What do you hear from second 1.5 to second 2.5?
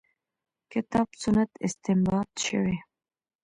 استنباط